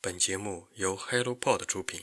[0.00, 2.02] 本节目由 HelloPod 出品。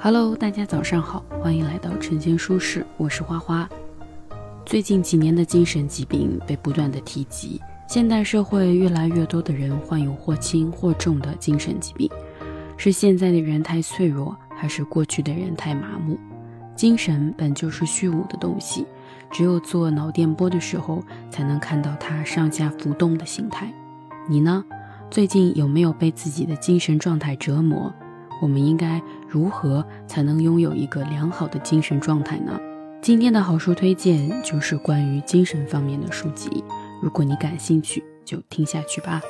[0.00, 3.70] Hello，大家早上好，欢迎来到晨间舒适，我是花花。
[4.66, 12.10] 最近几年的精神疾病被不断的提及，现代社会越来越多的人患有或轻或重的精神疾病，
[12.76, 16.18] 是现在的人太脆弱，还是过去的人太麻木？
[16.74, 18.86] 精神本就是虚无的东西，
[19.30, 23.72] 只有做脑电波的时候，才能看到它上下浮动的形态。
[24.26, 24.64] 你呢？
[25.10, 27.92] 最近有没有被自己的精神状态折磨？
[28.40, 32.58] 我们应该如何才能拥有一个良好的精神状态呢？
[33.04, 36.64] 今天的好书推荐就是关于精神方面的书籍，
[37.02, 39.20] 如果你感兴趣，就听下去吧。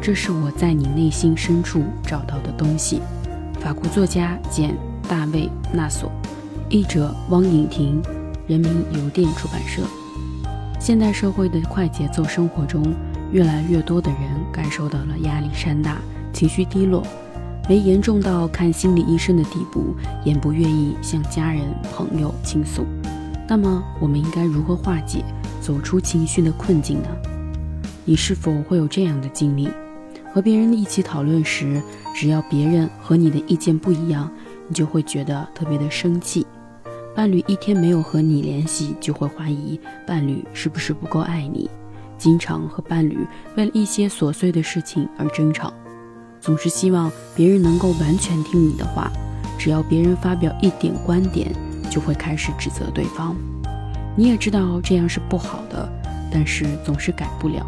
[0.00, 3.02] 这是我在你内心深处找到的东西。
[3.58, 4.70] 法国作家简·
[5.08, 6.12] 大卫·纳索，
[6.68, 8.00] 译者汪颖婷，
[8.46, 9.82] 人民邮电出版社。
[10.78, 12.94] 现代社会的快节奏生活中。
[13.32, 14.20] 越来越多的人
[14.52, 15.98] 感受到了压力山大、
[16.32, 17.02] 情绪低落，
[17.68, 22.86] 没严重到看心理医生的地步，也不愿意向家人朋友倾诉。
[23.48, 25.24] 那么，我们应该如何化解、
[25.60, 27.08] 走出情绪的困境呢？
[28.04, 29.68] 你是否会有这样的经历？
[30.32, 31.82] 和别人一起讨论时，
[32.14, 34.30] 只要别人和你的意见不一样，
[34.68, 36.46] 你就会觉得特别的生气。
[37.14, 41.70] 伴侣一天没有和你联系，就会怀疑伴侣是不是不够爱你。
[42.18, 43.18] 经常和伴侣
[43.56, 45.72] 为了一些琐碎的事情而争吵，
[46.40, 49.10] 总是希望别人能够完全听你的话。
[49.58, 51.50] 只要别人发表一点观点，
[51.90, 53.34] 就会开始指责对方。
[54.14, 55.88] 你也知道这样是不好的，
[56.30, 57.66] 但是总是改不了。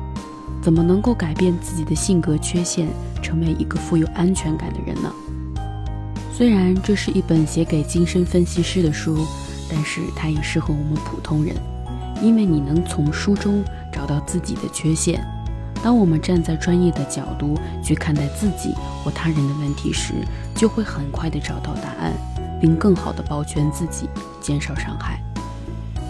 [0.61, 2.89] 怎么能够改变自己的性格缺陷，
[3.23, 5.13] 成为一个富有安全感的人呢？
[6.33, 9.27] 虽然这是一本写给精神分析师的书，
[9.71, 11.57] 但是它也适合我们普通人，
[12.23, 13.65] 因为你能从书中。
[13.93, 15.25] 找到自己的缺陷。
[15.83, 20.13] 当我们站在专业的角度去看待自己或他人的问题时，
[20.55, 22.13] 就会很快地找到答案，
[22.61, 24.09] 并更好地保全自己，
[24.41, 25.23] 减少伤害。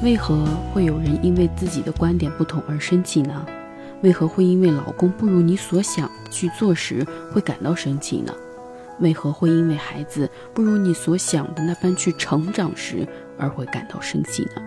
[0.02, 3.44] 为何会有人因为自己的观点不同而生气呢？
[4.02, 8.32] 为何会因为老公不如你所想去做时会感到生气呢？
[9.00, 13.06] 为何会因为孩子不如你所想的那般去成长时
[13.36, 14.62] 而会感到生气呢？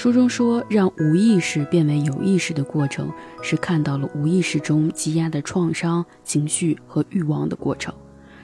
[0.00, 3.12] 书中说，让无意识变为有意识的过程，
[3.42, 7.94] 是看到了无意识中积压的创伤、情绪和欲望的过程，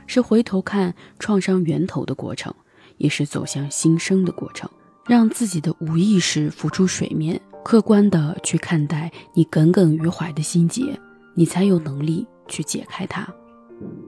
[0.06, 2.54] 是回头看创伤源头的过程，
[2.98, 4.68] 也是走向新生的过程。
[5.06, 11.00] 让自己的无意识浮出水面，客观的去看待你耿耿于怀的心结，
[11.32, 13.26] 你才有能力去解开它。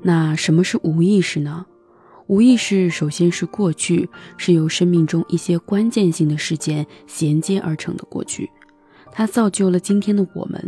[0.03, 1.65] 那什么是无意识呢？
[2.28, 4.06] 无意识首先是过去，
[4.37, 8.50] 是由生命中一些关键性的事件衔接而成的过去，
[9.11, 10.62] 它造就了今天的我们。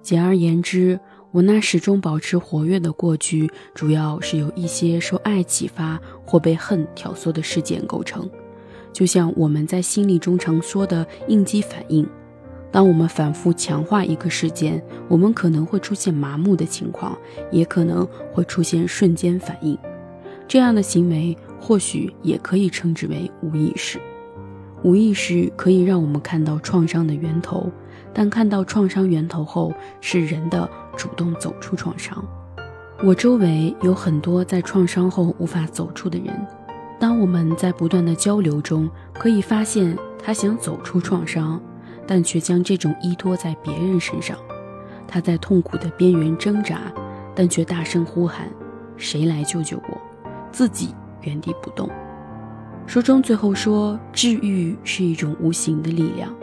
[0.00, 0.98] 简而言之，
[1.32, 8.30] 我那始终保持活跃的过去，主要是由一些受爱启发或被恨挑唆的事件构成。
[8.92, 12.08] 就像我们在心理中常说的应激反应，
[12.70, 17.18] 当我们反复强化一个事件，我们可能会出现麻木的情况，
[17.50, 19.76] 也可能会出现瞬间反应。
[20.48, 24.00] 这样的行为或许也可以称之为无意识。
[24.82, 27.70] 无意识可以让我们看到创伤的源头，
[28.12, 32.24] 但看到创伤源头后，是人的主动走出创伤。
[33.02, 36.34] 我周围有很多在创伤后无法走出的人。
[36.98, 41.60] 当我们在不断的交流中，可以发现他想走出创伤，
[42.06, 44.38] 但却将这种依托在别人身上。
[45.08, 46.80] 他在痛苦的边缘挣扎，
[47.34, 48.48] 但却大声呼喊
[48.96, 50.00] ：“谁来救救我？”
[50.56, 51.86] 自己原地不动。
[52.86, 56.34] 书中最后说，治愈是一种无形的力量，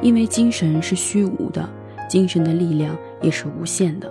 [0.00, 1.68] 因为精神是虚无的，
[2.08, 4.08] 精神的力量也是无限的。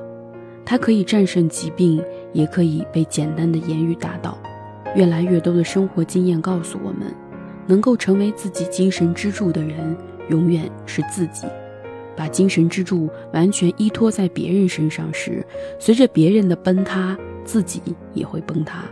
[0.65, 2.03] 它可以战胜疾病，
[2.33, 4.37] 也可以被简单的言语打倒。
[4.93, 7.15] 越来越多的生活经验告诉我们，
[7.65, 9.95] 能够成为自己精神支柱的人，
[10.27, 11.47] 永远是自己。
[12.13, 15.47] 把精神支柱完全依托在别人身上时，
[15.79, 17.81] 随着别人的崩塌，自己
[18.13, 18.83] 也会崩塌。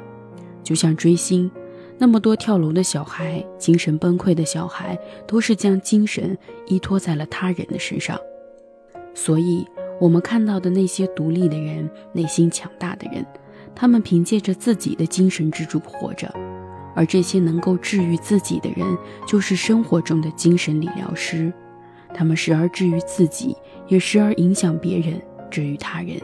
[0.63, 1.51] 就像追星，
[1.97, 6.37] 那么多跳楼的小孩、精神崩溃的小孩，都是将精神
[6.67, 8.19] 依托在了他人的身上。
[9.13, 9.65] 所以，
[9.99, 13.25] 我们看到的那些独立的人、内心强大的人，
[13.75, 16.33] 他们凭借着自己的精神支柱活着，
[16.95, 21.53] 而这些能够治愈自己的人，就是生活中的精神理疗师。
[22.15, 23.55] 他们时而治愈自己，
[23.87, 26.19] 也时而影响别人，治愈他人。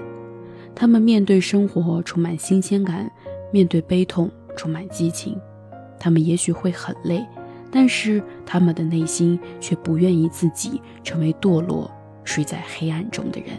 [0.75, 3.12] 他们面对生活充满新鲜感，
[3.51, 5.40] 面对悲痛充满激情。
[6.00, 7.25] 他们也许会很累，
[7.69, 11.92] 但是他们的内心却不愿意自己成为堕落、
[12.24, 13.50] 睡在黑暗中的人。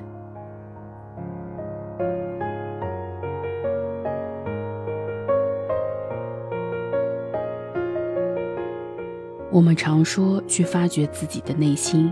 [9.52, 12.10] 我们常说去发掘自己的内心，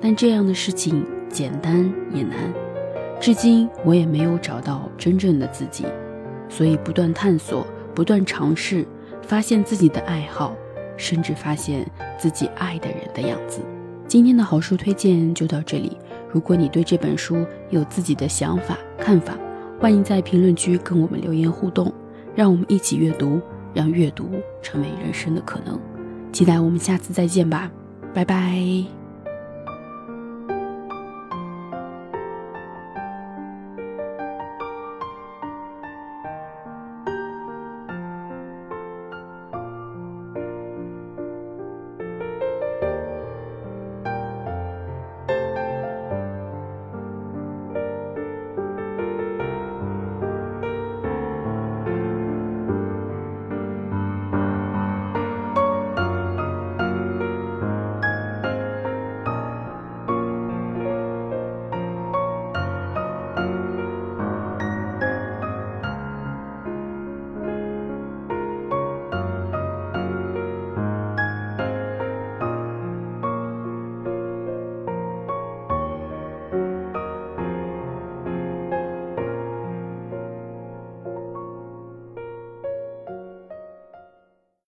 [0.00, 2.52] 但这样的事情简单也难。
[3.20, 5.86] 至今我也没有找到真正的自己，
[6.50, 8.86] 所以不断探索，不断尝试，
[9.22, 10.54] 发现自己的爱好，
[10.98, 13.60] 甚至发现自己爱的人的样子。
[14.06, 15.96] 今天的好书推荐就到这里。
[16.32, 19.38] 如果你对这本书有自己的想法看法，
[19.78, 21.92] 欢迎在评论区跟我们留言互动，
[22.34, 23.40] 让我们一起阅读，
[23.72, 24.28] 让阅读
[24.60, 25.80] 成为人生的可能。
[26.32, 27.70] 期待我们下次再见吧，
[28.12, 28.99] 拜拜。